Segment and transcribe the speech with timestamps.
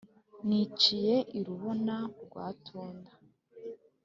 [0.47, 3.11] Niciye i Rubona rwa Tunda,